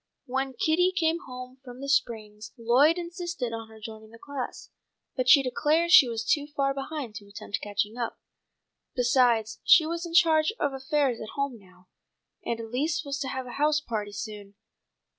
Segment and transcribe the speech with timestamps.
[0.25, 4.71] When Kitty came home from the springs Lloyd insisted on her joining the class,
[5.15, 8.17] but she declared she was too far behind to attempt catching up.
[8.95, 11.87] Besides she was in charge of affairs at home now,
[12.43, 14.55] and Elise was to have a house party soon.